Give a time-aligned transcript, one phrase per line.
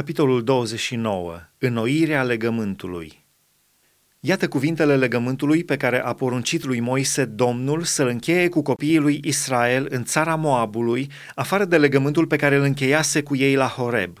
[0.00, 1.40] Capitolul 29.
[1.58, 3.24] Înnoirea legământului.
[4.20, 9.20] Iată cuvintele legământului pe care a poruncit lui Moise Domnul să-l încheie cu copiii lui
[9.24, 14.18] Israel în țara Moabului, afară de legământul pe care îl încheiase cu ei la Horeb.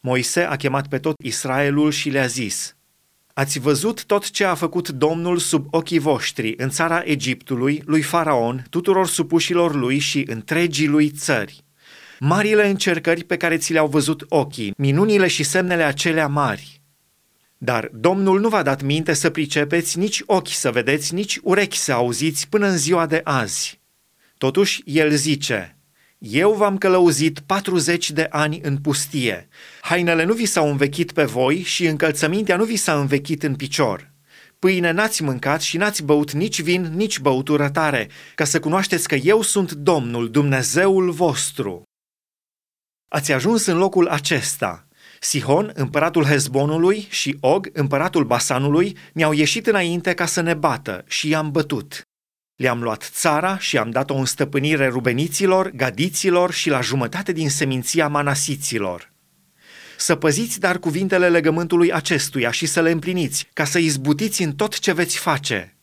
[0.00, 2.76] Moise a chemat pe tot Israelul și le-a zis,
[3.34, 8.66] Ați văzut tot ce a făcut Domnul sub ochii voștri în țara Egiptului, lui Faraon,
[8.70, 11.66] tuturor supușilor lui și întregii lui țări
[12.18, 16.80] marile încercări pe care ți le-au văzut ochii, minunile și semnele acelea mari.
[17.58, 21.92] Dar Domnul nu v-a dat minte să pricepeți, nici ochi să vedeți, nici urechi să
[21.92, 23.80] auziți până în ziua de azi.
[24.38, 25.78] Totuși, el zice,
[26.18, 29.48] eu v-am călăuzit 40 de ani în pustie.
[29.80, 34.12] Hainele nu vi s-au învechit pe voi și încălțămintea nu vi s-a învechit în picior.
[34.58, 39.14] Pâine n-ați mâncat și n-ați băut nici vin, nici băutură tare, ca să cunoașteți că
[39.14, 41.82] eu sunt Domnul, Dumnezeul vostru.
[43.08, 44.86] Ați ajuns în locul acesta.
[45.20, 51.28] Sihon, împăratul Hezbonului, și Og, împăratul Basanului, mi-au ieșit înainte ca să ne bată și
[51.28, 52.02] i-am bătut.
[52.56, 58.08] Le-am luat țara și am dat-o în stăpânire rubeniților, gadiților și la jumătate din seminția
[58.08, 59.12] manasiților.
[59.96, 64.78] Să păziți dar cuvintele legământului acestuia și să le împliniți, ca să izbutiți în tot
[64.78, 65.72] ce veți face–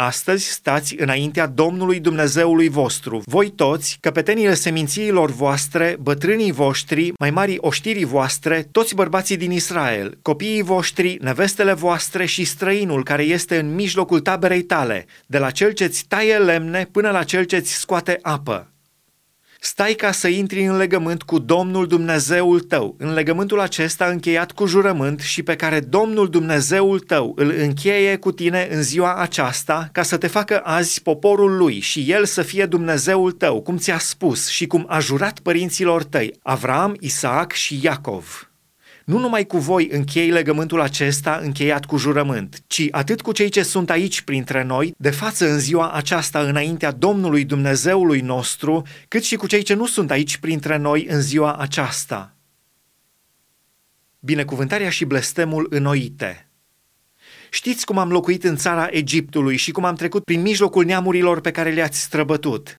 [0.00, 7.56] Astăzi stați înaintea Domnului Dumnezeului vostru, voi toți, căpetenile semințiilor voastre, bătrânii voștri, mai mari
[7.60, 13.74] oștirii voastre, toți bărbații din Israel, copiii voștri, nevestele voastre și străinul care este în
[13.74, 18.72] mijlocul taberei tale, de la cel ce-ți taie lemne până la cel ce-ți scoate apă.
[19.60, 24.66] Stai ca să intri în legământ cu Domnul Dumnezeul tău, în legământul acesta încheiat cu
[24.66, 30.02] jurământ și pe care Domnul Dumnezeul tău îl încheie cu tine în ziua aceasta, ca
[30.02, 34.48] să te facă azi poporul lui și el să fie Dumnezeul tău, cum ți-a spus
[34.48, 38.47] și cum a jurat părinților tăi, Avram, Isaac și Iacov.
[39.08, 43.62] Nu numai cu voi închei legământul acesta încheiat cu jurământ, ci atât cu cei ce
[43.62, 49.36] sunt aici printre noi, de față în ziua aceasta înaintea Domnului Dumnezeului nostru, cât și
[49.36, 52.36] cu cei ce nu sunt aici printre noi în ziua aceasta.
[54.20, 56.48] Binecuvântarea și blestemul înnoite.
[57.50, 61.50] Știți cum am locuit în țara Egiptului și cum am trecut prin mijlocul neamurilor pe
[61.50, 62.74] care le-ați străbătut.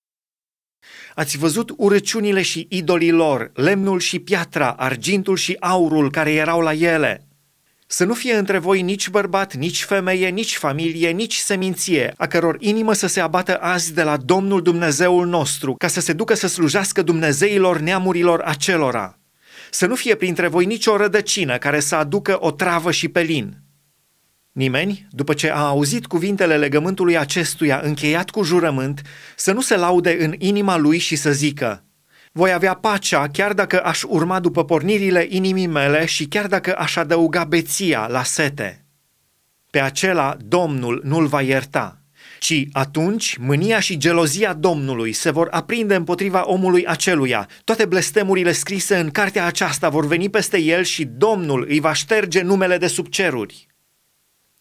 [1.20, 6.74] Ați văzut urăciunile și idolii lor, lemnul și piatra, argintul și aurul care erau la
[6.74, 7.28] ele.
[7.88, 12.58] Să nu fie între voi nici bărbat, nici femeie, nici familie, nici seminție, a căror
[12.60, 16.48] inimă să se abată azi de la Domnul Dumnezeul nostru, ca să se ducă să
[16.48, 19.20] slujească Dumnezeilor neamurilor acelora.
[19.72, 23.58] Să nu fie printre voi nicio rădăcină care să aducă o travă și pelin
[24.60, 29.02] Nimeni, după ce a auzit cuvintele legământului acestuia încheiat cu jurământ,
[29.36, 31.84] să nu se laude în inima lui și să zică
[32.32, 36.96] voi avea pacea chiar dacă aș urma după pornirile inimii mele și chiar dacă aș
[36.96, 38.86] adăuga beția la sete.
[39.70, 42.02] Pe acela Domnul nu-l va ierta,
[42.40, 47.50] ci atunci mânia și gelozia Domnului se vor aprinde împotriva omului aceluia.
[47.64, 52.42] Toate blestemurile scrise în cartea aceasta vor veni peste el și Domnul îi va șterge
[52.42, 53.69] numele de sub ceruri.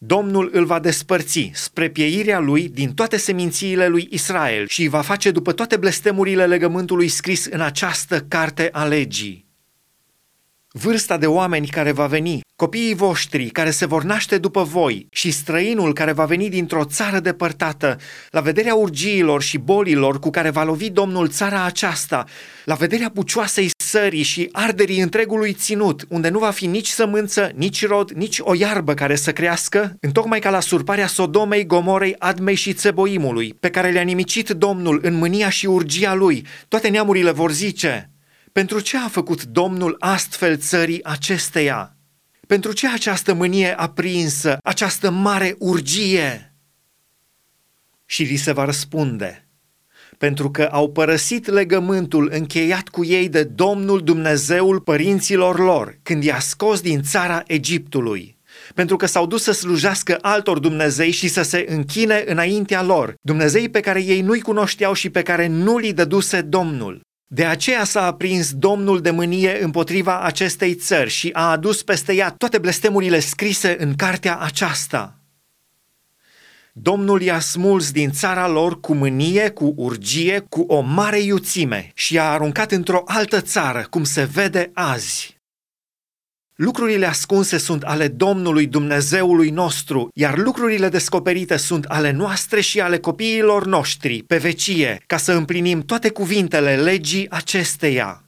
[0.00, 5.00] Domnul îl va despărți spre pieirea lui din toate semințiile lui Israel și îi va
[5.00, 9.46] face după toate blestemurile legământului scris în această carte a legii.
[10.72, 15.30] Vârsta de oameni care va veni, copiii voștri care se vor naște după voi și
[15.30, 17.96] străinul care va veni dintr-o țară depărtată,
[18.30, 22.24] la vederea urgiilor și bolilor cu care va lovi Domnul țara aceasta,
[22.64, 27.86] la vederea bucioasei sării și arderii întregului ținut, unde nu va fi nici sămânță, nici
[27.86, 32.72] rod, nici o iarbă care să crească, întocmai ca la surparea Sodomei, Gomorei, Admei și
[32.72, 38.10] Țeboimului, pe care le-a nimicit Domnul în mânia și urgia lui, toate neamurile vor zice,
[38.52, 41.96] pentru ce a făcut Domnul astfel țării acesteia?
[42.46, 46.54] Pentru ce această mânie aprinsă, această mare urgie?
[48.06, 49.47] Și li se va răspunde,
[50.18, 56.38] pentru că au părăsit legământul încheiat cu ei de Domnul Dumnezeul părinților lor, când i-a
[56.38, 58.36] scos din țara Egiptului
[58.74, 63.68] pentru că s-au dus să slujească altor Dumnezei și să se închine înaintea lor, Dumnezei
[63.68, 67.00] pe care ei nu-i cunoșteau și pe care nu li dăduse Domnul.
[67.30, 72.30] De aceea s-a aprins Domnul de mânie împotriva acestei țări și a adus peste ea
[72.30, 75.17] toate blestemurile scrise în cartea aceasta.
[76.82, 82.14] Domnul i-a smuls din țara lor cu mânie, cu urgie, cu o mare iuțime și
[82.14, 85.36] i-a aruncat într-o altă țară, cum se vede azi.
[86.54, 92.98] Lucrurile ascunse sunt ale Domnului Dumnezeului nostru, iar lucrurile descoperite sunt ale noastre și ale
[92.98, 98.27] copiilor noștri, pe vecie, ca să împlinim toate cuvintele legii acesteia.